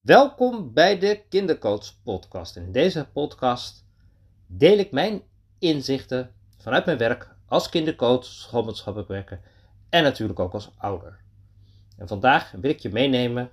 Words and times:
Welkom 0.00 0.72
bij 0.72 0.98
de 0.98 1.22
Kindercoach 1.28 2.02
Podcast. 2.02 2.56
In 2.56 2.72
deze 2.72 3.08
podcast 3.12 3.84
deel 4.46 4.78
ik 4.78 4.92
mijn 4.92 5.22
inzichten 5.58 6.32
vanuit 6.58 6.84
mijn 6.84 6.98
werk 6.98 7.34
als 7.46 7.68
kindercoach, 7.68 8.24
schoolmaatschappelijk 8.24 9.10
werker 9.10 9.40
en 9.88 10.02
natuurlijk 10.02 10.38
ook 10.38 10.52
als 10.52 10.70
ouder. 10.76 11.18
En 11.96 12.08
vandaag 12.08 12.50
wil 12.50 12.70
ik 12.70 12.78
je 12.78 12.88
meenemen 12.88 13.50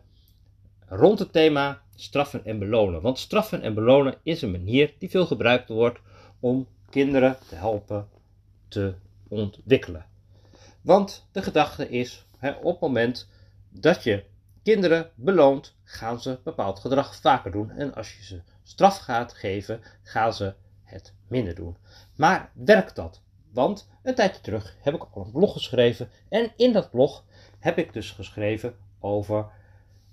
rond 0.85 1.19
het 1.19 1.31
thema 1.31 1.81
straffen 1.95 2.45
en 2.45 2.59
belonen. 2.59 3.01
Want 3.01 3.19
straffen 3.19 3.61
en 3.61 3.73
belonen 3.73 4.15
is 4.23 4.41
een 4.41 4.51
manier 4.51 4.93
die 4.99 5.09
veel 5.09 5.25
gebruikt 5.25 5.69
wordt 5.69 5.99
om 6.39 6.67
kinderen 6.89 7.37
te 7.47 7.55
helpen 7.55 8.09
te 8.67 8.93
ontwikkelen. 9.27 10.05
Want 10.81 11.27
de 11.31 11.41
gedachte 11.41 11.89
is, 11.89 12.25
hè, 12.37 12.51
op 12.51 12.71
het 12.71 12.79
moment 12.79 13.29
dat 13.69 14.03
je 14.03 14.23
kinderen 14.73 15.11
beloont, 15.15 15.77
gaan 15.83 16.21
ze 16.21 16.39
bepaald 16.43 16.79
gedrag 16.79 17.15
vaker 17.15 17.51
doen. 17.51 17.69
En 17.69 17.93
als 17.93 18.17
je 18.17 18.23
ze 18.23 18.41
straf 18.63 18.97
gaat 18.97 19.33
geven, 19.33 19.81
gaan 20.03 20.33
ze 20.33 20.53
het 20.83 21.13
minder 21.27 21.55
doen. 21.55 21.77
Maar 22.15 22.51
werkt 22.53 22.95
dat? 22.95 23.21
Want 23.53 23.89
een 24.03 24.15
tijdje 24.15 24.41
terug 24.41 24.77
heb 24.81 24.93
ik 24.93 25.03
al 25.11 25.25
een 25.25 25.31
blog 25.31 25.53
geschreven. 25.53 26.09
En 26.29 26.51
in 26.55 26.73
dat 26.73 26.89
blog 26.89 27.25
heb 27.59 27.77
ik 27.77 27.93
dus 27.93 28.11
geschreven 28.11 28.75
over 28.99 29.51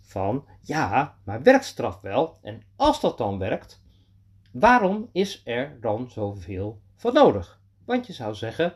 van 0.01 0.47
ja, 0.61 1.19
maar 1.25 1.43
werkt 1.43 1.65
straf 1.65 2.01
wel? 2.01 2.39
En 2.43 2.63
als 2.77 3.01
dat 3.01 3.19
dan 3.19 3.39
werkt, 3.39 3.83
waarom 4.53 5.09
is 5.13 5.43
er 5.45 5.81
dan 5.81 6.11
zoveel 6.11 6.81
van 6.97 7.15
nodig? 7.15 7.61
Want 7.85 8.07
je 8.07 8.13
zou 8.13 8.35
zeggen, 8.35 8.75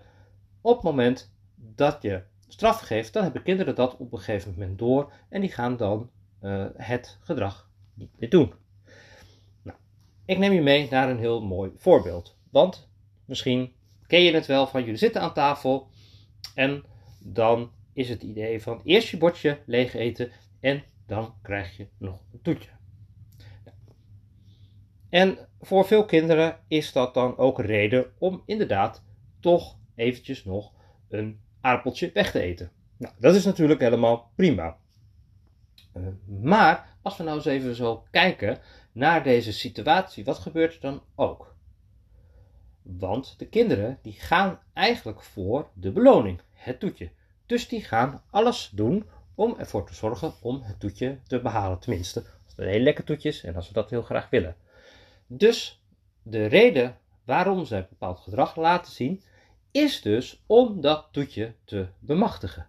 op 0.60 0.74
het 0.74 0.84
moment 0.84 1.32
dat 1.54 2.02
je 2.02 2.22
straf 2.48 2.80
geeft, 2.80 3.12
dan 3.12 3.22
hebben 3.22 3.42
kinderen 3.42 3.74
dat 3.74 3.96
op 3.96 4.12
een 4.12 4.18
gegeven 4.18 4.52
moment 4.52 4.78
door 4.78 5.12
en 5.28 5.40
die 5.40 5.52
gaan 5.52 5.76
dan 5.76 6.10
uh, 6.42 6.66
het 6.74 7.18
gedrag 7.20 7.70
niet 7.94 8.10
meer 8.18 8.30
doen. 8.30 8.52
Nou, 9.62 9.78
ik 10.24 10.38
neem 10.38 10.52
je 10.52 10.62
mee 10.62 10.88
naar 10.90 11.10
een 11.10 11.18
heel 11.18 11.42
mooi 11.42 11.72
voorbeeld. 11.76 12.36
Want 12.50 12.88
misschien 13.24 13.72
ken 14.06 14.22
je 14.22 14.32
het 14.32 14.46
wel 14.46 14.66
van 14.66 14.80
jullie 14.80 14.96
zitten 14.96 15.20
aan 15.20 15.34
tafel 15.34 15.88
en 16.54 16.84
dan 17.18 17.70
is 17.92 18.08
het 18.08 18.22
idee 18.22 18.62
van 18.62 18.80
eerst 18.84 19.08
je 19.08 19.16
bordje 19.16 19.58
leeg 19.66 19.94
eten 19.94 20.30
en 20.60 20.82
dan 21.06 21.34
krijg 21.42 21.76
je 21.76 21.88
nog 21.98 22.20
een 22.32 22.42
toetje. 22.42 22.70
En 25.08 25.38
voor 25.60 25.86
veel 25.86 26.04
kinderen 26.04 26.60
is 26.68 26.92
dat 26.92 27.14
dan 27.14 27.36
ook 27.36 27.60
reden 27.60 28.12
om 28.18 28.42
inderdaad 28.46 29.04
toch 29.40 29.78
eventjes 29.94 30.44
nog 30.44 30.72
een 31.08 31.40
aardappeltje 31.60 32.10
weg 32.14 32.30
te 32.30 32.40
eten. 32.40 32.70
Nou, 32.96 33.14
dat 33.18 33.34
is 33.34 33.44
natuurlijk 33.44 33.80
helemaal 33.80 34.30
prima. 34.34 34.76
Uh, 35.96 36.06
maar 36.40 36.96
als 37.02 37.16
we 37.16 37.22
nou 37.22 37.36
eens 37.36 37.44
even 37.44 37.74
zo 37.74 38.04
kijken 38.10 38.58
naar 38.92 39.22
deze 39.22 39.52
situatie, 39.52 40.24
wat 40.24 40.38
gebeurt 40.38 40.74
er 40.74 40.80
dan 40.80 41.02
ook? 41.14 41.56
Want 42.82 43.38
de 43.38 43.46
kinderen 43.48 43.98
die 44.02 44.12
gaan 44.12 44.58
eigenlijk 44.72 45.22
voor 45.22 45.68
de 45.74 45.92
beloning, 45.92 46.40
het 46.52 46.80
toetje. 46.80 47.10
Dus 47.46 47.68
die 47.68 47.84
gaan 47.84 48.22
alles 48.30 48.70
doen 48.74 49.06
om 49.34 49.54
ervoor 49.58 49.86
te 49.86 49.94
zorgen 49.94 50.32
om 50.40 50.62
het 50.62 50.80
toetje 50.80 51.18
te 51.26 51.40
behalen. 51.40 51.78
Tenminste, 51.78 52.20
als 52.20 52.56
het 52.56 52.58
een 52.58 52.72
heel 52.72 52.80
lekker 52.80 53.04
toetje 53.04 53.28
is 53.28 53.44
en 53.44 53.54
als 53.54 53.68
we 53.68 53.74
dat 53.74 53.90
heel 53.90 54.02
graag 54.02 54.30
willen. 54.30 54.56
Dus 55.26 55.82
de 56.22 56.46
reden 56.46 56.98
waarom 57.24 57.64
zij 57.64 57.86
bepaald 57.88 58.20
gedrag 58.20 58.56
laten 58.56 58.92
zien, 58.92 59.22
is 59.70 60.02
dus 60.02 60.42
om 60.46 60.80
dat 60.80 61.08
toetje 61.12 61.54
te 61.64 61.86
bemachtigen. 61.98 62.66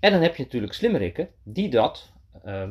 En 0.00 0.12
dan 0.12 0.22
heb 0.22 0.36
je 0.36 0.42
natuurlijk 0.42 0.72
slimmerikken 0.72 1.28
die 1.42 1.70
dat, 1.70 2.12
uh, 2.46 2.68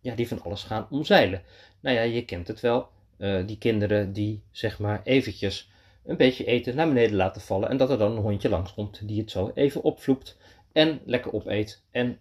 ja, 0.00 0.14
die 0.14 0.28
van 0.28 0.42
alles 0.42 0.62
gaan 0.62 0.86
omzeilen. 0.90 1.42
Nou 1.80 1.96
ja, 1.96 2.02
je 2.02 2.24
kent 2.24 2.48
het 2.48 2.60
wel. 2.60 2.88
Uh, 3.18 3.46
die 3.46 3.58
kinderen 3.58 4.12
die 4.12 4.42
zeg 4.50 4.78
maar 4.78 5.02
eventjes 5.02 5.70
een 6.04 6.16
beetje 6.16 6.44
eten 6.44 6.76
naar 6.76 6.88
beneden 6.88 7.16
laten 7.16 7.42
vallen 7.42 7.68
en 7.68 7.76
dat 7.76 7.90
er 7.90 7.98
dan 7.98 8.12
een 8.12 8.22
hondje 8.22 8.48
langskomt 8.48 9.08
die 9.08 9.20
het 9.20 9.30
zo 9.30 9.50
even 9.54 9.82
opvloept 9.82 10.36
en 10.72 11.00
lekker 11.04 11.32
opeet 11.32 11.82
en 11.90 12.18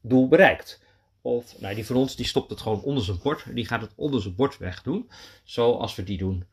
doel 0.00 0.28
bereikt. 0.28 0.82
Of 1.22 1.60
nou, 1.60 1.74
die 1.74 1.86
van 1.86 1.96
ons 1.96 2.16
die 2.16 2.26
stopt 2.26 2.50
het 2.50 2.60
gewoon 2.60 2.82
onder 2.82 3.04
zijn 3.04 3.18
bord, 3.22 3.54
die 3.54 3.66
gaat 3.66 3.80
het 3.80 3.92
onder 3.96 4.22
zijn 4.22 4.34
bord 4.34 4.58
wegdoen, 4.58 5.10
zoals 5.44 5.94
we 5.94 6.02
die 6.02 6.18
doen. 6.18 6.44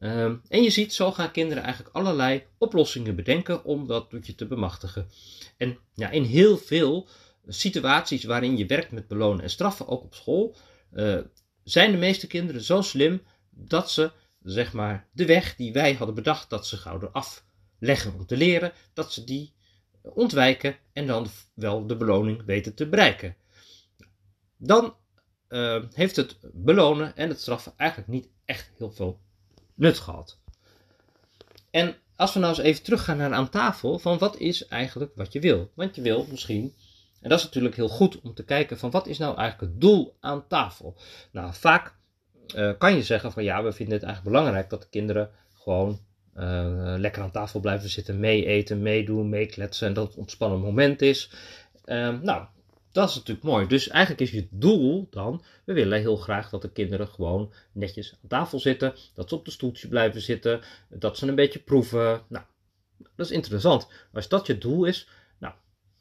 Um, 0.00 0.42
en 0.48 0.62
je 0.62 0.70
ziet, 0.70 0.94
zo 0.94 1.12
gaan 1.12 1.30
kinderen 1.30 1.62
eigenlijk 1.62 1.96
allerlei 1.96 2.44
oplossingen 2.58 3.16
bedenken 3.16 3.64
om 3.64 3.86
dat 3.86 4.10
doetje 4.10 4.34
te 4.34 4.46
bemachtigen. 4.46 5.08
En 5.56 5.78
ja, 5.94 6.10
in 6.10 6.22
heel 6.22 6.58
veel 6.58 7.08
situaties 7.46 8.24
waarin 8.24 8.56
je 8.56 8.66
werkt 8.66 8.92
met 8.92 9.08
belonen 9.08 9.42
en 9.42 9.50
straffen, 9.50 9.88
ook 9.88 10.02
op 10.02 10.14
school, 10.14 10.56
uh, 10.92 11.18
zijn 11.64 11.90
de 11.90 11.98
meeste 11.98 12.26
kinderen 12.26 12.62
zo 12.62 12.82
slim 12.82 13.22
dat 13.50 13.90
ze, 13.90 14.10
zeg 14.42 14.72
maar, 14.72 15.08
de 15.12 15.26
weg 15.26 15.56
die 15.56 15.72
wij 15.72 15.92
hadden 15.92 16.14
bedacht 16.14 16.50
dat 16.50 16.66
ze 16.66 16.76
zouden 16.76 17.12
afleggen 17.12 18.14
om 18.14 18.26
te 18.26 18.36
leren, 18.36 18.72
dat 18.92 19.12
ze 19.12 19.24
die 19.24 19.54
ontwijken 20.02 20.76
en 20.92 21.06
dan 21.06 21.26
wel 21.54 21.86
de 21.86 21.96
beloning 21.96 22.44
weten 22.44 22.74
te 22.74 22.88
bereiken. 22.88 23.36
Dan 24.56 24.96
uh, 25.48 25.84
heeft 25.92 26.16
het 26.16 26.38
belonen 26.52 27.16
en 27.16 27.28
het 27.28 27.40
straffen 27.40 27.72
eigenlijk 27.76 28.10
niet 28.10 28.28
echt 28.44 28.70
heel 28.76 28.90
veel 28.90 29.20
nut 29.78 29.98
gehad. 29.98 30.38
En 31.70 31.96
als 32.16 32.32
we 32.32 32.40
nou 32.40 32.54
eens 32.54 32.64
even 32.64 32.82
teruggaan 32.82 33.16
naar 33.16 33.32
aan 33.32 33.50
tafel, 33.50 33.98
van 33.98 34.18
wat 34.18 34.36
is 34.36 34.66
eigenlijk 34.66 35.12
wat 35.14 35.32
je 35.32 35.40
wil? 35.40 35.70
Want 35.74 35.94
je 35.94 36.02
wil 36.02 36.26
misschien, 36.30 36.74
en 37.20 37.28
dat 37.28 37.38
is 37.38 37.44
natuurlijk 37.44 37.76
heel 37.76 37.88
goed 37.88 38.20
om 38.20 38.34
te 38.34 38.44
kijken 38.44 38.78
van 38.78 38.90
wat 38.90 39.06
is 39.06 39.18
nou 39.18 39.36
eigenlijk 39.36 39.72
het 39.72 39.80
doel 39.80 40.16
aan 40.20 40.46
tafel? 40.46 40.96
Nou, 41.32 41.54
vaak 41.54 41.94
uh, 42.56 42.72
kan 42.78 42.94
je 42.94 43.02
zeggen 43.02 43.32
van 43.32 43.44
ja, 43.44 43.62
we 43.62 43.72
vinden 43.72 43.94
het 43.94 44.04
eigenlijk 44.04 44.34
belangrijk 44.36 44.70
dat 44.70 44.82
de 44.82 44.88
kinderen 44.90 45.30
gewoon 45.54 46.00
uh, 46.36 46.94
lekker 46.96 47.22
aan 47.22 47.30
tafel 47.30 47.60
blijven 47.60 47.88
zitten, 47.88 48.20
mee 48.20 48.46
eten, 48.46 48.82
meedoen, 48.82 49.28
meekletsen 49.28 49.88
en 49.88 49.94
dat 49.94 50.06
het 50.06 50.16
ontspannen 50.16 50.60
moment 50.60 51.02
is. 51.02 51.30
Uh, 51.84 52.20
nou, 52.20 52.46
dat 52.92 53.08
is 53.08 53.14
natuurlijk 53.14 53.46
mooi. 53.46 53.66
Dus 53.66 53.88
eigenlijk 53.88 54.20
is 54.20 54.30
je 54.30 54.48
doel 54.50 55.06
dan, 55.10 55.42
we 55.64 55.72
willen 55.72 56.00
heel 56.00 56.16
graag 56.16 56.50
dat 56.50 56.62
de 56.62 56.70
kinderen 56.70 57.08
gewoon 57.08 57.52
netjes 57.72 58.12
aan 58.12 58.28
tafel 58.28 58.60
zitten, 58.60 58.94
dat 59.14 59.28
ze 59.28 59.34
op 59.34 59.44
de 59.44 59.50
stoeltje 59.50 59.88
blijven 59.88 60.20
zitten, 60.20 60.60
dat 60.88 61.18
ze 61.18 61.26
een 61.26 61.34
beetje 61.34 61.58
proeven. 61.58 62.22
Nou, 62.28 62.44
dat 63.16 63.26
is 63.26 63.32
interessant. 63.32 63.88
Als 64.12 64.28
dat 64.28 64.46
je 64.46 64.58
doel 64.58 64.84
is, 64.84 65.08
nou, 65.38 65.54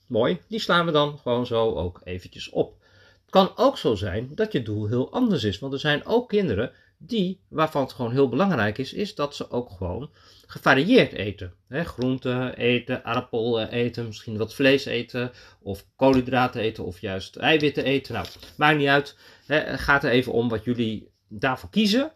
mooi, 0.08 0.42
die 0.48 0.60
slaan 0.60 0.86
we 0.86 0.92
dan 0.92 1.18
gewoon 1.18 1.46
zo 1.46 1.76
ook 1.76 2.02
eventjes 2.04 2.50
op. 2.50 2.76
Het 3.22 3.30
kan 3.30 3.52
ook 3.56 3.78
zo 3.78 3.96
zijn 3.96 4.36
dat 4.36 4.52
je 4.52 4.64
doel 4.64 4.88
heel 4.88 5.12
anders 5.12 5.44
is, 5.44 5.60
want 5.60 5.74
er 5.74 5.80
zijn 5.80 6.06
ook 6.06 6.30
kinderen 6.30 6.72
die, 6.98 7.42
waarvan 7.50 7.82
het 7.82 7.94
gewoon 7.94 8.12
heel 8.12 8.30
belangrijk 8.30 8.78
is, 8.78 8.94
is 8.94 9.16
dat 9.16 9.36
ze 9.36 9.52
ook 9.52 9.72
gewoon 9.72 10.12
gevarieerd 10.48 11.14
eten. 11.14 11.54
Groenten 11.70 12.58
eten, 12.58 13.06
aardappel 13.06 13.62
eten, 13.62 14.06
misschien 14.06 14.38
wat 14.38 14.56
vlees 14.56 14.86
eten, 14.86 15.32
of 15.62 15.86
koolhydraten 15.96 16.62
eten, 16.62 16.86
of 16.86 17.00
juist 17.00 17.36
eiwitten 17.36 17.84
eten. 17.84 18.14
Nou, 18.14 18.28
maakt 18.58 18.78
niet 18.78 18.88
uit. 18.88 19.18
Het 19.46 19.80
gaat 19.80 20.04
er 20.04 20.12
even 20.12 20.32
om 20.32 20.50
wat 20.50 20.64
jullie 20.64 21.12
daarvoor 21.28 21.70
kiezen. 21.70 22.12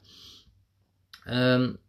Um, 1.28 1.80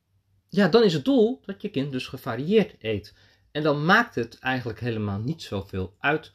ja, 0.48 0.68
dan 0.68 0.82
is 0.82 0.92
het 0.92 1.04
doel 1.04 1.40
dat 1.44 1.62
je 1.62 1.70
kind 1.70 1.92
dus 1.92 2.06
gevarieerd 2.06 2.74
eet. 2.78 3.14
En 3.50 3.62
dan 3.62 3.84
maakt 3.84 4.14
het 4.14 4.38
eigenlijk 4.38 4.80
helemaal 4.80 5.18
niet 5.18 5.42
zoveel 5.42 5.96
uit 5.98 6.32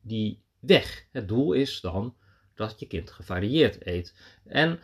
die 0.00 0.42
weg. 0.60 1.06
Het 1.12 1.28
doel 1.28 1.52
is 1.52 1.80
dan 1.80 2.16
dat 2.54 2.80
je 2.80 2.86
kind 2.86 3.10
gevarieerd 3.10 3.86
eet. 3.86 4.14
En 4.44 4.80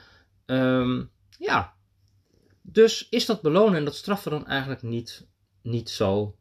um, 0.47 1.10
ja, 1.38 1.75
dus 2.62 3.09
is 3.09 3.27
dat 3.27 3.43
belonen 3.43 3.75
en 3.75 3.84
dat 3.84 3.94
straffen 3.94 4.31
dan 4.31 4.47
eigenlijk 4.47 4.82
niet, 4.82 5.27
niet 5.62 5.91
zo 5.91 6.37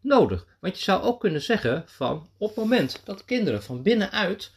nodig. 0.00 0.46
Want 0.60 0.76
je 0.76 0.82
zou 0.82 1.02
ook 1.02 1.20
kunnen 1.20 1.42
zeggen 1.42 1.84
van 1.86 2.28
op 2.38 2.48
het 2.48 2.56
moment 2.56 3.00
dat 3.04 3.24
kinderen 3.24 3.62
van 3.62 3.82
binnenuit 3.82 4.52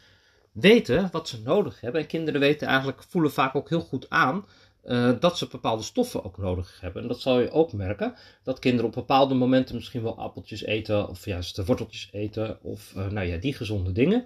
weten 0.52 1.09
wat 1.12 1.28
ze 1.28 1.41
nodig 1.41 1.81
hebben. 1.81 2.02
En 2.02 2.08
kinderen 2.08 2.40
weten 2.40 2.68
eigenlijk, 2.68 3.03
voelen 3.08 3.32
vaak 3.32 3.56
ook 3.56 3.70
heel 3.70 3.82
goed 3.82 4.09
aan 4.09 4.46
uh, 4.84 5.20
dat 5.20 5.38
ze 5.38 5.47
bepaalde 5.47 5.84
stoffen 5.84 6.23
ook 6.23 6.38
nodig 6.38 6.78
hebben. 6.82 7.02
En 7.02 7.08
dat 7.08 7.22
zal 7.22 7.40
je 7.40 7.52
ook 7.52 7.73
merken, 7.73 8.16
dat 8.44 8.59
kinderen 8.59 8.85
op 8.85 8.94
bepaalde 8.94 9.34
momenten 9.34 9.76
misschien 9.76 10.03
wel 10.03 10.17
appeltjes 10.17 10.64
eten, 10.64 11.09
of 11.09 11.26
juist 11.26 11.56
de 11.56 11.66
worteltjes 11.66 12.09
eten, 12.11 12.64
of 12.64 12.94
uh, 12.97 13.08
nou 13.08 13.28
ja, 13.28 13.38
die 13.38 13.53
gezonde 13.53 13.91
dingen. 13.91 14.26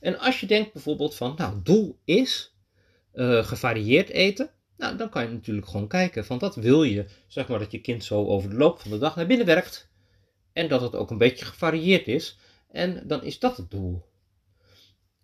En 0.00 0.18
als 0.18 0.40
je 0.40 0.46
denkt 0.46 0.72
bijvoorbeeld 0.72 1.14
van, 1.14 1.34
nou, 1.36 1.60
doel 1.62 1.98
is 2.04 2.54
uh, 3.14 3.44
gevarieerd 3.44 4.08
eten, 4.08 4.50
nou, 4.76 4.96
dan 4.96 5.08
kan 5.08 5.22
je 5.22 5.28
natuurlijk 5.28 5.66
gewoon 5.66 5.88
kijken 5.88 6.24
van 6.24 6.38
wat 6.38 6.54
wil 6.54 6.82
je, 6.82 7.06
zeg 7.26 7.48
maar 7.48 7.58
dat 7.58 7.70
je 7.70 7.80
kind 7.80 8.04
zo 8.04 8.26
over 8.26 8.50
de 8.50 8.56
loop 8.56 8.80
van 8.80 8.90
de 8.90 8.98
dag 8.98 9.16
naar 9.16 9.26
binnen 9.26 9.46
werkt 9.46 9.90
en 10.52 10.68
dat 10.68 10.80
het 10.80 10.94
ook 10.94 11.10
een 11.10 11.18
beetje 11.18 11.44
gevarieerd 11.44 12.08
is 12.08 12.38
en 12.68 13.02
dan 13.06 13.22
is 13.22 13.38
dat 13.38 13.56
het 13.56 13.70
doel. 13.70 14.04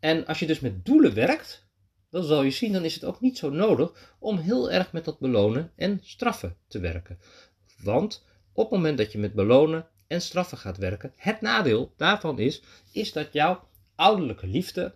En 0.00 0.26
als 0.26 0.38
je 0.38 0.46
dus 0.46 0.60
met 0.60 0.84
doelen 0.84 1.14
werkt, 1.14 1.66
dan 2.10 2.24
zal 2.24 2.42
je 2.42 2.50
zien, 2.50 2.72
dan 2.72 2.84
is 2.84 2.94
het 2.94 3.04
ook 3.04 3.20
niet 3.20 3.38
zo 3.38 3.50
nodig 3.50 4.14
om 4.18 4.38
heel 4.38 4.70
erg 4.70 4.92
met 4.92 5.04
dat 5.04 5.18
belonen 5.18 5.72
en 5.76 6.00
straffen 6.02 6.56
te 6.68 6.78
werken. 6.78 7.18
Want 7.82 8.24
op 8.52 8.70
het 8.70 8.72
moment 8.72 8.98
dat 8.98 9.12
je 9.12 9.18
met 9.18 9.32
belonen 9.32 9.86
en 10.06 10.20
straffen 10.20 10.58
gaat 10.58 10.78
werken, 10.78 11.12
het 11.16 11.40
nadeel 11.40 11.92
daarvan 11.96 12.38
is, 12.38 12.62
is 12.92 13.12
dat 13.12 13.32
jouw 13.32 13.68
ouderlijke 13.94 14.46
liefde 14.46 14.94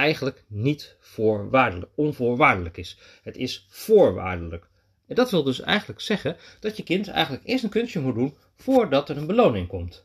eigenlijk 0.00 0.44
niet 0.46 0.96
voorwaardelijk, 1.00 1.92
onvoorwaardelijk 1.94 2.76
is. 2.76 2.98
Het 3.22 3.36
is 3.36 3.66
voorwaardelijk. 3.68 4.68
En 5.06 5.14
dat 5.14 5.30
wil 5.30 5.42
dus 5.42 5.60
eigenlijk 5.60 6.00
zeggen 6.00 6.36
dat 6.60 6.76
je 6.76 6.82
kind 6.82 7.08
eigenlijk 7.08 7.44
eerst 7.46 7.64
een 7.64 7.70
kunstje 7.70 8.00
moet 8.00 8.14
doen 8.14 8.36
voordat 8.56 9.08
er 9.08 9.16
een 9.16 9.26
beloning 9.26 9.68
komt. 9.68 10.04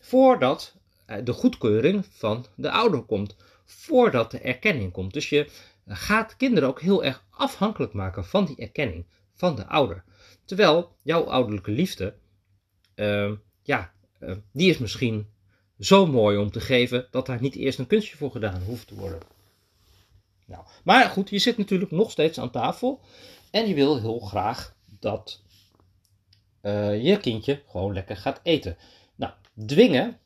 Voordat 0.00 0.76
eh, 1.06 1.16
de 1.24 1.32
goedkeuring 1.32 2.06
van 2.10 2.46
de 2.56 2.70
ouder 2.70 3.02
komt. 3.02 3.36
Voordat 3.64 4.30
de 4.30 4.38
erkenning 4.38 4.92
komt. 4.92 5.12
Dus 5.12 5.28
je 5.28 5.50
gaat 5.86 6.36
kinderen 6.36 6.68
ook 6.68 6.80
heel 6.80 7.04
erg 7.04 7.24
afhankelijk 7.30 7.92
maken 7.92 8.24
van 8.24 8.44
die 8.44 8.56
erkenning 8.56 9.06
van 9.34 9.56
de 9.56 9.66
ouder. 9.66 10.04
Terwijl 10.44 10.96
jouw 11.02 11.22
ouderlijke 11.24 11.70
liefde, 11.70 12.14
uh, 12.94 13.32
ja, 13.62 13.92
uh, 14.20 14.36
die 14.52 14.70
is 14.70 14.78
misschien 14.78 15.28
zo 15.78 16.06
mooi 16.06 16.36
om 16.36 16.50
te 16.50 16.60
geven 16.60 17.06
dat 17.10 17.26
daar 17.26 17.40
niet 17.40 17.54
eerst 17.54 17.78
een 17.78 17.86
kunstje 17.86 18.16
voor 18.16 18.30
gedaan 18.30 18.62
hoeft 18.62 18.86
te 18.86 18.94
worden. 18.94 19.20
Nou, 20.46 20.64
maar 20.84 21.08
goed, 21.08 21.30
je 21.30 21.38
zit 21.38 21.58
natuurlijk 21.58 21.90
nog 21.90 22.10
steeds 22.10 22.38
aan 22.38 22.50
tafel 22.50 23.00
en 23.50 23.68
je 23.68 23.74
wil 23.74 24.00
heel 24.00 24.18
graag 24.18 24.74
dat 25.00 25.42
uh, 26.62 27.04
je 27.04 27.16
kindje 27.16 27.62
gewoon 27.68 27.92
lekker 27.92 28.16
gaat 28.16 28.40
eten. 28.42 28.76
Nou, 29.14 29.32
dwingen, 29.66 30.18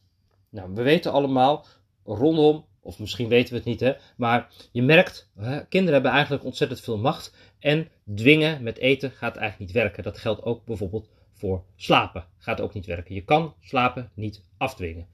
nou, 0.48 0.74
we 0.74 0.82
weten 0.82 1.12
allemaal 1.12 1.66
rondom, 2.04 2.64
of 2.80 2.98
misschien 2.98 3.28
weten 3.28 3.50
we 3.50 3.56
het 3.56 3.68
niet, 3.68 3.80
hè, 3.80 3.92
maar 4.16 4.52
je 4.72 4.82
merkt, 4.82 5.30
hè, 5.36 5.66
kinderen 5.66 5.94
hebben 5.94 6.10
eigenlijk 6.12 6.44
ontzettend 6.44 6.80
veel 6.80 6.98
macht 6.98 7.34
en 7.58 7.88
dwingen 8.14 8.62
met 8.62 8.78
eten 8.78 9.10
gaat 9.10 9.36
eigenlijk 9.36 9.58
niet 9.58 9.82
werken. 9.82 10.02
Dat 10.02 10.18
geldt 10.18 10.42
ook 10.42 10.64
bijvoorbeeld 10.64 11.08
voor 11.32 11.64
slapen, 11.76 12.26
gaat 12.38 12.60
ook 12.60 12.74
niet 12.74 12.86
werken. 12.86 13.14
Je 13.14 13.24
kan 13.24 13.54
slapen 13.60 14.10
niet 14.14 14.42
afdwingen. 14.56 15.08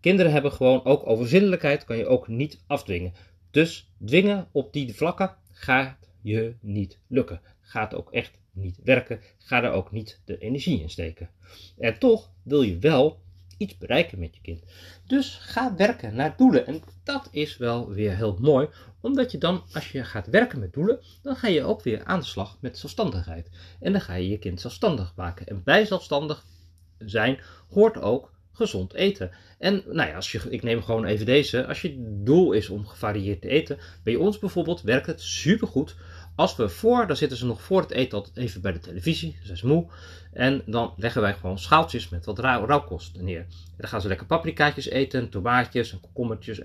Kinderen 0.00 0.32
hebben 0.32 0.52
gewoon 0.52 0.84
ook 0.84 1.06
overzinnelijkheid, 1.06 1.84
kan 1.84 1.96
je 1.96 2.06
ook 2.06 2.28
niet 2.28 2.62
afdwingen. 2.66 3.12
Dus 3.50 3.92
dwingen 4.04 4.48
op 4.52 4.72
die 4.72 4.94
vlakken 4.94 5.36
gaat 5.50 6.08
je 6.20 6.54
niet 6.60 6.98
lukken. 7.06 7.40
Gaat 7.60 7.94
ook 7.94 8.12
echt 8.12 8.38
niet 8.52 8.78
werken. 8.84 9.20
Ga 9.38 9.62
er 9.62 9.72
ook 9.72 9.90
niet 9.92 10.20
de 10.24 10.38
energie 10.38 10.80
in 10.80 10.90
steken. 10.90 11.30
En 11.78 11.98
toch 11.98 12.30
wil 12.42 12.62
je 12.62 12.78
wel 12.78 13.20
iets 13.56 13.78
bereiken 13.78 14.18
met 14.18 14.34
je 14.34 14.40
kind. 14.42 14.62
Dus 15.06 15.34
ga 15.34 15.74
werken 15.76 16.14
naar 16.14 16.36
doelen. 16.36 16.66
En 16.66 16.82
dat 17.04 17.28
is 17.30 17.56
wel 17.56 17.88
weer 17.88 18.16
heel 18.16 18.36
mooi, 18.40 18.68
omdat 19.00 19.30
je 19.30 19.38
dan, 19.38 19.62
als 19.72 19.92
je 19.92 20.04
gaat 20.04 20.26
werken 20.26 20.58
met 20.58 20.72
doelen, 20.72 21.00
dan 21.22 21.36
ga 21.36 21.48
je 21.48 21.64
ook 21.64 21.82
weer 21.82 22.04
aan 22.04 22.18
de 22.18 22.24
slag 22.24 22.56
met 22.60 22.78
zelfstandigheid. 22.78 23.50
En 23.80 23.92
dan 23.92 24.00
ga 24.00 24.14
je 24.14 24.28
je 24.28 24.38
kind 24.38 24.60
zelfstandig 24.60 25.12
maken. 25.16 25.46
En 25.46 25.62
bij 25.62 25.84
zelfstandig 25.84 26.44
zijn 26.98 27.40
hoort 27.68 27.98
ook 27.98 28.32
gezond 28.52 28.94
eten. 28.94 29.30
En 29.58 29.82
nou 29.86 30.08
ja, 30.08 30.14
als 30.14 30.32
je, 30.32 30.40
ik 30.48 30.62
neem 30.62 30.82
gewoon 30.82 31.04
even 31.04 31.26
deze. 31.26 31.66
Als 31.66 31.82
je 31.82 32.20
doel 32.24 32.52
is 32.52 32.68
om 32.68 32.86
gevarieerd 32.86 33.40
te 33.40 33.48
eten, 33.48 33.78
bij 34.02 34.16
ons 34.16 34.38
bijvoorbeeld 34.38 34.82
werkt 34.82 35.06
het 35.06 35.20
supergoed 35.20 35.96
als 36.40 36.56
we 36.56 36.68
voor, 36.68 37.06
dan 37.06 37.16
zitten 37.16 37.38
ze 37.38 37.46
nog 37.46 37.62
voor 37.62 37.80
het 37.80 37.90
eten 37.90 38.24
even 38.34 38.60
bij 38.60 38.72
de 38.72 38.78
televisie, 38.78 39.38
ze 39.42 39.56
zijn 39.56 39.72
moe. 39.72 39.86
En 40.32 40.62
dan 40.66 40.94
leggen 40.96 41.20
wij 41.20 41.34
gewoon 41.34 41.58
schaaltjes 41.58 42.08
met 42.08 42.24
wat 42.24 42.38
rauw, 42.38 42.66
rauwkost 42.66 43.20
neer. 43.20 43.40
En 43.40 43.76
dan 43.76 43.88
gaan 43.88 44.00
ze 44.00 44.08
lekker 44.08 44.26
paprikaatjes 44.26 44.88
eten, 44.88 45.28
tomaatjes 45.28 45.92
en 45.92 46.00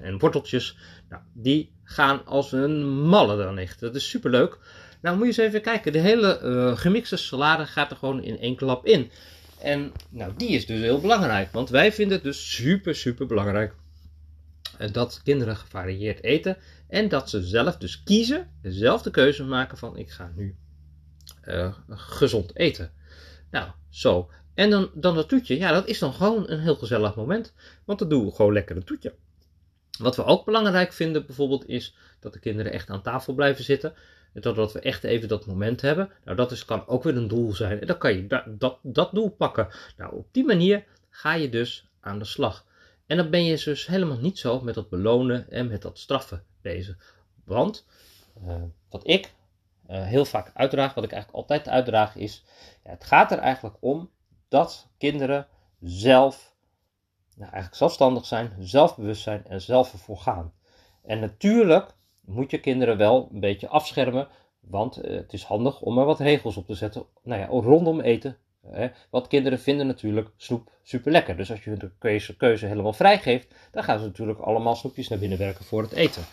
en 0.02 0.20
worteltjes. 0.20 0.78
Nou, 1.10 1.22
die 1.34 1.72
gaan 1.84 2.26
als 2.26 2.52
een 2.52 3.00
malle 3.00 3.38
dan 3.38 3.58
echt. 3.58 3.80
Dat 3.80 3.96
is 3.96 4.10
super 4.10 4.30
leuk. 4.30 4.58
Nou, 5.02 5.18
moet 5.18 5.36
je 5.36 5.42
eens 5.42 5.50
even 5.50 5.62
kijken. 5.62 5.92
De 5.92 6.00
hele 6.00 6.42
uh, 6.44 6.78
gemixte 6.78 7.18
salade 7.18 7.66
gaat 7.66 7.92
er 7.92 7.98
gewoon 7.98 8.24
in 8.24 8.40
één 8.40 8.56
klap 8.56 8.86
in. 8.86 9.12
En 9.66 9.92
nou, 10.10 10.34
die 10.38 10.50
is 10.50 10.66
dus 10.66 10.80
heel 10.80 11.02
belangrijk. 11.02 11.52
Want 11.52 11.70
wij 11.70 11.92
vinden 11.92 12.16
het 12.16 12.24
dus 12.24 12.56
super, 12.56 12.96
super 12.96 13.26
belangrijk 13.26 13.76
eh, 14.78 14.92
dat 14.92 15.22
kinderen 15.24 15.56
gevarieerd 15.56 16.24
eten. 16.24 16.58
En 16.88 17.10
dat 17.10 17.30
ze 17.30 17.44
zelf 17.44 17.78
dus 17.78 18.04
kiezen, 18.04 18.50
zelf 18.62 19.02
de 19.02 19.12
keuze 19.12 19.44
maken 19.44 19.78
van 19.78 19.98
ik 19.98 20.10
ga 20.10 20.32
nu 20.36 20.56
uh, 21.46 21.74
gezond 21.90 22.56
eten. 22.56 22.92
Nou, 23.52 23.70
zo. 23.90 24.30
En 24.54 24.70
dan, 24.70 24.90
dan 24.94 25.16
dat 25.16 25.30
toetje, 25.30 25.58
ja, 25.58 25.72
dat 25.72 25.88
is 25.88 26.00
dan 26.00 26.14
gewoon 26.14 26.50
een 26.50 26.60
heel 26.60 26.76
gezellig 26.76 27.16
moment. 27.16 27.54
Want 27.86 28.00
dan 28.00 28.10
doen 28.10 28.26
we 28.26 28.32
gewoon 28.32 28.54
lekker 28.54 28.76
een 28.76 28.84
toetje. 28.84 29.14
Wat 30.00 30.16
we 30.16 30.24
ook 30.24 30.46
belangrijk 30.46 30.94
vinden 30.94 31.26
bijvoorbeeld 31.26 31.68
is 31.68 31.96
dat 32.20 32.34
de 32.34 32.40
kinderen 32.40 32.72
echt 32.72 32.90
aan 32.90 33.02
tafel 33.02 33.34
blijven 33.34 33.64
zitten. 33.64 33.94
Dat 34.42 34.74
we 34.74 34.80
echt 34.80 35.04
even 35.04 35.28
dat 35.28 35.46
moment 35.46 35.82
hebben. 35.82 36.10
Nou, 36.24 36.38
dat 36.38 36.52
is, 36.52 36.66
kan 36.66 36.88
ook 36.88 37.04
weer 37.04 37.18
een 37.18 37.28
doel 37.28 37.54
zijn. 37.54 37.82
En 37.82 37.88
dan 37.88 37.98
kan 37.98 38.14
je 38.14 38.28
dat, 38.58 38.80
dat, 38.82 39.12
doel 39.12 39.30
pakken. 39.30 39.68
Nou, 39.98 40.16
op 40.16 40.28
die 40.32 40.46
manier 40.46 40.84
ga 41.10 41.34
je 41.34 41.50
dus 41.50 41.90
aan 42.00 42.20
de 42.20 42.26
slag. 42.26 42.66
En 43.06 43.18
dan 43.18 43.30
ben 43.30 43.46
je 43.46 43.62
dus 43.64 43.88
helemaal 43.88 44.18
niet 44.18 44.40
zo 44.40 44.62
met 44.62 44.76
dat 44.76 44.90
belonen 44.90 45.52
en 45.52 45.68
met 45.68 45.82
dat 45.82 46.00
straffen 46.00 46.44
bezig. 46.62 47.14
Want 47.44 47.88
uh, 48.44 48.56
wat 48.90 49.08
ik 49.08 49.34
uh, 49.90 50.04
heel 50.04 50.26
vaak 50.26 50.52
uitdraag, 50.54 50.94
wat 50.94 51.04
ik 51.04 51.12
eigenlijk 51.12 51.42
altijd 51.42 51.70
uitdraag, 51.70 52.16
is: 52.16 52.44
ja, 52.84 52.90
het 52.90 53.04
gaat 53.04 53.32
er 53.32 53.38
eigenlijk 53.38 53.76
om 53.80 54.10
dat 54.48 54.88
kinderen 54.98 55.48
zelf, 55.82 56.56
nou, 57.36 57.52
eigenlijk 57.52 57.76
zelfstandig 57.76 58.26
zijn, 58.26 58.56
zelfbewust 58.60 59.22
zijn 59.22 59.46
en 59.46 59.62
zelf 59.62 59.92
ervoor 59.92 60.18
gaan. 60.18 60.54
En 61.04 61.20
natuurlijk 61.20 61.95
moet 62.26 62.52
je 62.52 62.60
kinderen 62.60 62.98
wel 62.98 63.30
een 63.34 63.40
beetje 63.40 63.68
afschermen, 63.68 64.28
want 64.60 65.06
uh, 65.06 65.16
het 65.16 65.34
is 65.34 65.44
handig 65.44 65.82
om 65.82 65.98
er 65.98 66.06
wat 66.06 66.20
regels 66.20 66.58
op 66.58 66.66
te 66.66 66.76
zetten. 66.76 67.06
Nou 67.24 67.42
ja, 67.42 67.48
rondom 67.48 68.02
eten 68.02 68.38
Hè? 68.72 68.88
Want 69.10 69.28
kinderen 69.28 69.60
vinden 69.60 69.88
natuurlijk 69.88 70.30
snoep 70.38 70.72
super 70.84 71.12
lekker. 71.12 71.38
Dus 71.38 71.52
als 71.52 71.64
je 71.64 71.78
de 71.78 71.92
keuze, 72.00 72.36
keuze 72.38 72.66
helemaal 72.66 72.94
vrijgeeft, 72.94 73.54
dan 73.72 73.84
gaan 73.84 74.00
ze 74.00 74.06
natuurlijk 74.06 74.40
allemaal 74.40 74.76
snoepjes 74.76 75.08
naar 75.08 75.20
binnen 75.20 75.38
werken 75.38 75.66
voor 75.66 75.82
het 75.82 75.92
eten. 75.92 76.24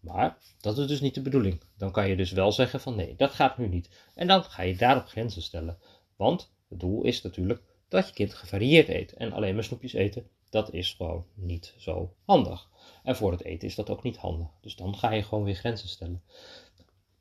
Maar 0.00 0.36
dat 0.60 0.78
is 0.78 0.86
dus 0.86 1.00
niet 1.00 1.14
de 1.14 1.22
bedoeling. 1.22 1.60
Dan 1.76 1.92
kan 1.92 2.08
je 2.08 2.16
dus 2.16 2.32
wel 2.32 2.52
zeggen 2.52 2.80
van 2.80 2.96
nee, 2.96 3.14
dat 3.16 3.30
gaat 3.30 3.58
nu 3.58 3.68
niet. 3.68 3.90
En 4.14 4.26
dan 4.26 4.42
ga 4.42 4.62
je 4.62 4.76
daarop 4.76 5.06
grenzen 5.06 5.42
stellen. 5.42 5.78
Want 6.16 6.52
het 6.68 6.80
doel 6.80 7.04
is 7.04 7.22
natuurlijk 7.22 7.62
dat 7.88 8.08
je 8.08 8.14
kind 8.14 8.34
gevarieerd 8.34 8.88
eet. 8.88 9.12
En 9.12 9.32
alleen 9.32 9.54
maar 9.54 9.64
snoepjes 9.64 9.92
eten, 9.92 10.28
dat 10.50 10.72
is 10.72 10.92
gewoon 10.92 11.24
niet 11.34 11.74
zo 11.78 12.14
handig. 12.24 12.68
En 13.02 13.16
voor 13.16 13.30
het 13.32 13.44
eten 13.44 13.68
is 13.68 13.74
dat 13.74 13.90
ook 13.90 14.02
niet 14.02 14.16
handig. 14.16 14.48
Dus 14.60 14.76
dan 14.76 14.96
ga 14.96 15.10
je 15.10 15.22
gewoon 15.22 15.44
weer 15.44 15.54
grenzen 15.54 15.88
stellen. 15.88 16.22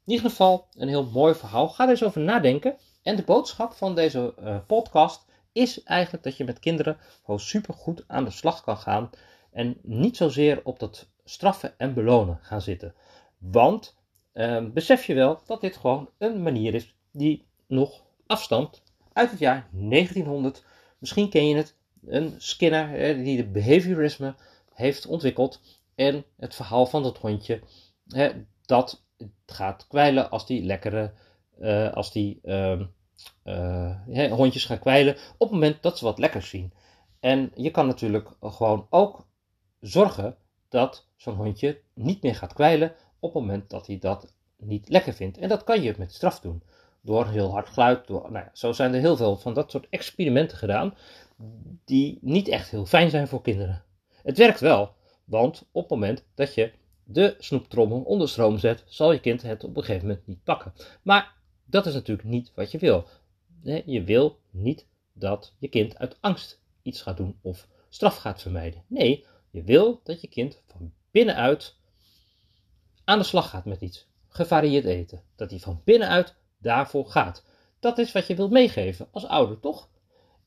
In 0.06 0.16
ieder 0.16 0.30
geval 0.30 0.68
een 0.74 0.88
heel 0.88 1.06
mooi 1.06 1.36
verhaal. 1.36 1.70
Ga 1.70 1.84
er 1.84 1.90
eens 1.90 2.04
over 2.04 2.22
nadenken. 2.22 2.78
En 3.02 3.16
de 3.16 3.24
boodschap 3.24 3.74
van 3.74 3.96
deze 3.96 4.34
uh, 4.40 4.58
podcast 4.68 5.26
is 5.52 5.84
eigenlijk 5.84 6.24
dat 6.24 6.38
je 6.38 6.44
met 6.44 6.60
kinderen 6.60 6.98
gewoon 7.24 7.40
super 7.40 7.74
goed 7.74 8.04
aan 8.08 8.24
de 8.24 8.32
slag 8.32 8.64
kan 8.64 8.78
gaan. 8.78 9.10
En 9.52 9.78
niet 9.82 10.18
zozeer 10.18 10.62
op 10.64 10.80
dat 10.80 11.10
straffen 11.26 11.74
en 11.78 11.94
belonen 11.94 12.40
gaan 12.42 12.62
zitten. 12.62 12.96
Want 13.38 13.98
uh, 14.34 14.66
besef 14.66 15.06
je 15.06 15.14
wel 15.14 15.42
dat 15.46 15.62
dit 15.62 15.78
gewoon 15.78 16.10
een 16.18 16.42
manier 16.42 16.74
is 16.74 16.96
die 17.12 17.46
nog 17.68 18.04
afstamt 18.28 18.84
uit 19.14 19.32
het 19.32 19.40
jaar 19.40 19.70
1900. 19.72 20.66
Misschien 20.98 21.30
ken 21.30 21.48
je 21.48 21.56
het. 21.56 21.76
Een 22.06 22.36
Skinner 22.38 23.16
die 23.24 23.38
de 23.38 23.48
behaviorisme 23.48 24.36
heeft 24.74 25.06
ontwikkeld. 25.06 25.62
En 25.96 26.26
het 26.38 26.56
verhaal 26.56 26.86
van 26.86 27.04
dat 27.04 27.18
hondje 27.18 27.62
dat 28.66 29.04
gaat 29.46 29.88
kwijlen 29.88 30.30
als 30.30 30.46
die 30.46 30.64
lekkere, 30.64 31.14
uh, 31.60 31.94
als 31.94 32.12
die 32.12 32.40
uh, 32.44 32.82
uh, 33.44 34.32
hondjes 34.32 34.66
gaan 34.66 34.80
kwijlen 34.80 35.14
op 35.14 35.40
het 35.40 35.52
moment 35.52 35.84
dat 35.84 35.98
ze 35.98 36.06
wat 36.06 36.20
lekkers 36.20 36.50
zien. 36.50 36.74
En 37.20 37.52
je 37.56 37.72
kan 37.72 37.88
natuurlijk 37.88 38.30
gewoon 38.42 38.88
ook 38.90 39.28
zorgen 39.80 40.38
dat 40.70 41.08
zo'n 41.16 41.36
hondje 41.36 41.82
niet 41.94 42.22
meer 42.24 42.36
gaat 42.36 42.54
kwijlen 42.54 42.96
op 43.20 43.34
het 43.34 43.42
moment 43.42 43.70
dat 43.70 43.88
hij 43.88 43.98
dat 44.00 44.34
niet 44.58 44.90
lekker 44.90 45.14
vindt. 45.14 45.38
En 45.38 45.50
dat 45.50 45.64
kan 45.64 45.82
je 45.82 45.96
met 45.98 46.14
straf 46.14 46.40
doen. 46.40 46.64
Door 47.02 47.28
heel 47.28 47.52
hard 47.52 47.70
geluid. 47.70 48.10
Nou 48.10 48.44
zo 48.54 48.72
zijn 48.72 48.94
er 48.94 49.00
heel 49.00 49.18
veel 49.18 49.38
van 49.38 49.54
dat 49.54 49.72
soort 49.72 49.88
experimenten 49.90 50.58
gedaan. 50.58 50.94
Die 51.86 52.18
niet 52.22 52.48
echt 52.48 52.70
heel 52.70 52.86
fijn 52.86 53.10
zijn 53.10 53.28
voor 53.28 53.42
kinderen. 53.42 53.84
Het 54.24 54.38
werkt 54.38 54.60
wel. 54.60 54.96
Want 55.26 55.66
op 55.72 55.82
het 55.82 55.92
moment 55.92 56.26
dat 56.36 56.54
je 56.54 56.72
de 57.04 57.36
snoeptrommel 57.40 58.02
onder 58.02 58.30
stroom 58.30 58.58
zet, 58.58 58.84
zal 58.88 59.12
je 59.12 59.20
kind 59.20 59.42
het 59.42 59.64
op 59.64 59.78
een 59.78 59.84
gegeven 59.84 60.08
moment 60.08 60.28
niet 60.28 60.44
pakken. 60.44 60.74
Maar 61.02 61.36
dat 61.66 61.86
is 61.86 61.94
natuurlijk 61.94 62.28
niet 62.28 62.52
wat 62.56 62.72
je 62.72 62.78
wil. 62.78 63.08
Je 63.86 64.04
wil 64.04 64.40
niet 64.50 64.88
dat 65.14 65.54
je 65.58 65.68
kind 65.68 65.98
uit 65.98 66.18
angst 66.20 66.62
iets 66.82 67.02
gaat 67.02 67.18
doen 67.18 67.40
of 67.42 67.68
straf 67.90 68.18
gaat 68.18 68.42
vermijden. 68.42 68.84
Nee, 68.88 69.26
je 69.50 69.64
wil 69.64 70.00
dat 70.04 70.22
je 70.22 70.28
kind 70.28 70.62
van 70.68 70.94
binnenuit 71.12 71.76
aan 73.04 73.20
de 73.20 73.26
slag 73.26 73.50
gaat 73.50 73.66
met 73.66 73.82
iets. 73.82 74.08
Gevarieerd 74.28 74.86
eten. 74.86 75.24
Dat 75.36 75.50
hij 75.50 75.60
van 75.60 75.82
binnenuit 75.84 76.36
daarvoor 76.60 77.06
gaat. 77.06 77.44
Dat 77.80 77.98
is 77.98 78.12
wat 78.12 78.28
je 78.28 78.36
wilt 78.36 78.52
meegeven 78.52 79.08
als 79.12 79.26
ouder, 79.26 79.60
toch? 79.60 79.90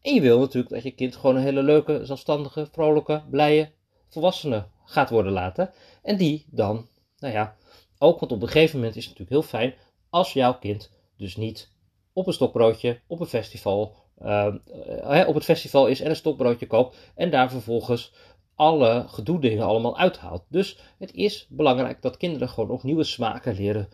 En 0.01 0.15
je 0.15 0.21
wil 0.21 0.39
natuurlijk 0.39 0.75
dat 0.75 0.83
je 0.83 0.91
kind 0.91 1.17
gewoon 1.17 1.37
een 1.37 1.43
hele 1.43 1.63
leuke, 1.63 2.05
zelfstandige, 2.05 2.69
vrolijke, 2.73 3.23
blije 3.31 3.71
volwassene 4.09 4.67
gaat 4.85 5.11
worden 5.11 5.33
later. 5.33 5.71
En 6.03 6.17
die 6.17 6.47
dan, 6.51 6.89
nou 7.19 7.35
ja, 7.35 7.57
ook, 7.99 8.21
want 8.21 8.33
op 8.33 8.43
een 8.43 8.49
gegeven 8.49 8.79
moment 8.79 8.97
is 8.97 9.07
het 9.07 9.19
natuurlijk 9.19 9.49
heel 9.51 9.59
fijn 9.61 9.75
als 10.11 10.33
jouw 10.33 10.59
kind 10.59 10.91
dus 11.17 11.37
niet 11.37 11.71
op 12.13 12.27
een 12.27 12.33
stokbroodje, 12.33 13.01
op 13.07 13.21
een 13.21 13.27
festival, 13.27 13.97
uh, 14.23 14.55
op 15.27 15.35
het 15.35 15.45
festival 15.45 15.87
is 15.87 16.01
en 16.01 16.11
een 16.11 16.17
stokbroodje 16.17 16.67
koopt 16.67 16.97
en 17.15 17.31
daar 17.31 17.51
vervolgens 17.51 18.13
alle 18.55 19.05
gedoe 19.09 19.41
dingen 19.41 19.67
allemaal 19.67 19.99
uithaalt. 19.99 20.45
Dus 20.49 20.79
het 20.99 21.13
is 21.15 21.47
belangrijk 21.51 22.03
dat 22.03 22.17
kinderen 22.17 22.49
gewoon 22.49 22.71
ook 22.71 22.83
nieuwe 22.83 23.05
smaken 23.05 23.55
leren 23.55 23.89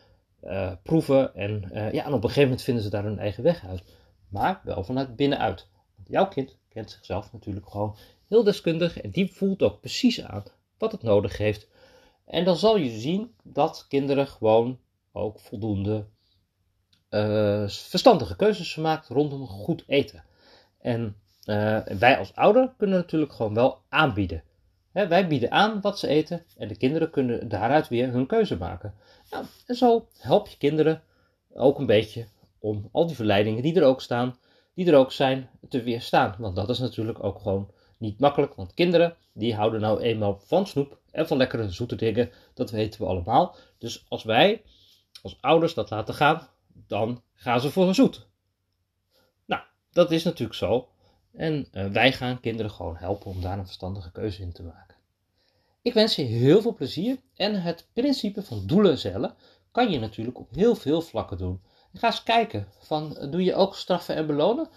uh, 0.44 0.72
proeven. 0.82 1.34
En, 1.34 1.70
uh, 1.72 1.92
ja, 1.92 2.04
en 2.04 2.12
op 2.12 2.22
een 2.22 2.28
gegeven 2.28 2.42
moment 2.42 2.62
vinden 2.62 2.82
ze 2.82 2.90
daar 2.90 3.04
hun 3.04 3.18
eigen 3.18 3.42
weg 3.42 3.66
uit. 3.66 3.82
Maar 4.28 4.60
wel 4.64 4.84
vanuit 4.84 5.16
binnenuit. 5.16 5.68
Want 5.96 6.08
jouw 6.08 6.28
kind 6.28 6.56
kent 6.68 6.90
zichzelf 6.90 7.32
natuurlijk 7.32 7.70
gewoon 7.70 7.96
heel 8.28 8.44
deskundig. 8.44 9.00
En 9.00 9.10
die 9.10 9.32
voelt 9.32 9.62
ook 9.62 9.80
precies 9.80 10.22
aan 10.24 10.42
wat 10.78 10.92
het 10.92 11.02
nodig 11.02 11.36
heeft. 11.36 11.68
En 12.24 12.44
dan 12.44 12.56
zal 12.56 12.76
je 12.76 12.90
zien 12.90 13.34
dat 13.42 13.86
kinderen 13.88 14.26
gewoon 14.26 14.78
ook 15.12 15.40
voldoende 15.40 16.06
uh, 17.10 17.68
verstandige 17.68 18.36
keuzes 18.36 18.76
maken 18.76 19.14
rondom 19.14 19.46
goed 19.46 19.84
eten. 19.86 20.24
En 20.80 21.16
wij 21.98 22.18
als 22.18 22.34
ouder 22.34 22.74
kunnen 22.76 22.98
natuurlijk 22.98 23.32
gewoon 23.32 23.54
wel 23.54 23.78
aanbieden 23.88 24.42
wij 25.06 25.28
bieden 25.28 25.50
aan 25.50 25.80
wat 25.80 25.98
ze 25.98 26.08
eten 26.08 26.44
en 26.56 26.68
de 26.68 26.76
kinderen 26.76 27.10
kunnen 27.10 27.48
daaruit 27.48 27.88
weer 27.88 28.12
hun 28.12 28.26
keuze 28.26 28.56
maken. 28.56 28.94
Nou, 29.30 29.44
en 29.66 29.74
zo 29.74 30.08
help 30.18 30.48
je 30.48 30.56
kinderen 30.56 31.02
ook 31.54 31.78
een 31.78 31.86
beetje 31.86 32.26
om 32.58 32.88
al 32.92 33.06
die 33.06 33.16
verleidingen 33.16 33.62
die 33.62 33.74
er 33.74 33.84
ook 33.84 34.00
staan, 34.00 34.38
die 34.74 34.86
er 34.86 34.98
ook 34.98 35.12
zijn, 35.12 35.50
te 35.68 35.82
weerstaan. 35.82 36.34
Want 36.38 36.56
dat 36.56 36.68
is 36.68 36.78
natuurlijk 36.78 37.24
ook 37.24 37.38
gewoon 37.38 37.70
niet 37.96 38.20
makkelijk, 38.20 38.54
want 38.54 38.74
kinderen 38.74 39.16
die 39.32 39.54
houden 39.54 39.80
nou 39.80 40.00
eenmaal 40.00 40.40
van 40.44 40.66
snoep 40.66 40.98
en 41.10 41.26
van 41.26 41.36
lekkere 41.36 41.70
zoete 41.70 41.96
dingen, 41.96 42.30
dat 42.54 42.70
weten 42.70 43.00
we 43.00 43.06
allemaal. 43.06 43.56
Dus 43.78 44.04
als 44.08 44.24
wij 44.24 44.62
als 45.22 45.38
ouders 45.40 45.74
dat 45.74 45.90
laten 45.90 46.14
gaan, 46.14 46.48
dan 46.86 47.22
gaan 47.34 47.60
ze 47.60 47.70
voor 47.70 47.88
een 47.88 47.94
zoet. 47.94 48.26
Nou, 49.44 49.62
dat 49.92 50.10
is 50.10 50.24
natuurlijk 50.24 50.58
zo. 50.58 50.88
En 51.38 51.68
uh, 51.72 51.86
wij 51.86 52.12
gaan 52.12 52.40
kinderen 52.40 52.70
gewoon 52.70 52.96
helpen 52.96 53.30
om 53.30 53.40
daar 53.40 53.58
een 53.58 53.66
verstandige 53.66 54.12
keuze 54.12 54.42
in 54.42 54.52
te 54.52 54.62
maken. 54.62 54.96
Ik 55.82 55.92
wens 55.92 56.16
je 56.16 56.22
heel 56.22 56.62
veel 56.62 56.74
plezier 56.74 57.18
en 57.34 57.62
het 57.62 57.86
principe 57.92 58.42
van 58.42 58.66
doelen 58.66 58.98
stellen 58.98 59.34
kan 59.70 59.90
je 59.90 59.98
natuurlijk 59.98 60.38
op 60.38 60.48
heel 60.54 60.74
veel 60.74 61.00
vlakken 61.00 61.38
doen. 61.38 61.62
ga 61.92 62.06
eens 62.06 62.22
kijken, 62.22 62.68
van, 62.78 63.28
doe 63.30 63.44
je 63.44 63.54
ook 63.54 63.74
straffen 63.74 64.14
en 64.14 64.26
belonen? 64.26 64.68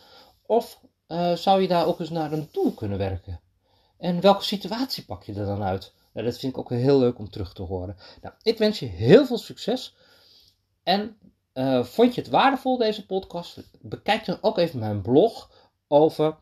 Of 0.46 0.80
uh, 1.08 1.34
zou 1.34 1.62
je 1.62 1.68
daar 1.68 1.86
ook 1.86 2.00
eens 2.00 2.10
naar 2.10 2.32
een 2.32 2.48
doel 2.51 2.72
kunnen 2.72 2.98
werken? 2.98 3.39
En 3.98 4.22
welke 4.22 4.44
situatie 4.44 5.06
pak 5.06 5.24
je 5.24 5.34
er 5.34 5.46
dan 5.46 5.63
uit? 5.63 5.94
Nou, 6.13 6.25
dat 6.25 6.38
vind 6.38 6.53
ik 6.53 6.60
ook 6.60 6.70
heel 6.70 7.00
leuk 7.00 7.20
om 7.20 7.30
terug 7.30 7.53
te 7.53 7.62
horen. 7.62 7.98
Nou, 8.22 8.36
ik 8.41 8.58
wens 8.58 8.80
je 8.80 8.86
heel 8.86 9.25
veel 9.25 9.38
succes. 9.38 9.96
En 10.84 11.18
uh, 11.53 11.84
vond 11.84 12.15
je 12.15 12.22
het 12.22 12.30
waardevol, 12.30 12.77
deze 12.77 13.06
podcast? 13.06 13.60
Bekijk 13.82 14.25
dan 14.25 14.38
ook 14.41 14.58
even 14.58 14.80
mijn 14.80 15.01
blog 15.01 15.50
over 15.88 16.38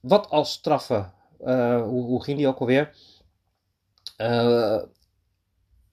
wat 0.00 0.30
als 0.30 0.52
straffen, 0.52 1.12
uh, 1.40 1.82
hoe, 1.82 2.04
hoe, 2.04 2.22
ging 2.22 2.36
die 2.36 2.46
ook 2.46 2.58
alweer? 2.58 2.96
Uh, 4.18 4.82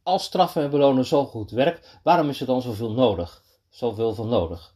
als 0.04 0.24
straffen 0.24 0.64
en 0.64 0.70
belonen 0.70 1.06
zo 1.06 1.26
goed 1.26 1.52
werkt, 1.52 2.00
waarom 2.04 2.30
is 2.30 2.40
er 2.40 2.46
dan 2.46 2.62
zoveel 2.62 2.92
nodig? 2.92 3.44
Zoveel 3.70 4.14
van 4.14 4.30
nodig. 4.30 4.76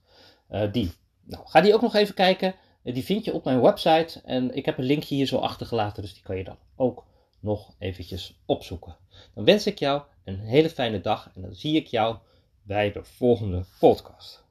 Uh, 0.51 0.71
die. 0.71 0.91
Nou, 1.23 1.47
ga 1.47 1.61
die 1.61 1.73
ook 1.73 1.81
nog 1.81 1.95
even 1.95 2.15
kijken. 2.15 2.55
Die 2.83 3.03
vind 3.03 3.25
je 3.25 3.33
op 3.33 3.43
mijn 3.43 3.61
website. 3.61 4.21
En 4.25 4.55
ik 4.55 4.65
heb 4.65 4.77
een 4.77 4.83
linkje 4.83 5.15
hier 5.15 5.25
zo 5.25 5.37
achtergelaten, 5.37 6.01
dus 6.01 6.13
die 6.13 6.23
kan 6.23 6.37
je 6.37 6.43
dan 6.43 6.57
ook 6.75 7.05
nog 7.39 7.73
eventjes 7.79 8.39
opzoeken. 8.45 8.95
Dan 9.33 9.43
wens 9.43 9.67
ik 9.67 9.79
jou 9.79 10.01
een 10.23 10.39
hele 10.39 10.69
fijne 10.69 11.01
dag 11.01 11.31
en 11.35 11.41
dan 11.41 11.55
zie 11.55 11.75
ik 11.75 11.87
jou 11.87 12.17
bij 12.61 12.91
de 12.91 13.03
volgende 13.03 13.65
podcast. 13.79 14.46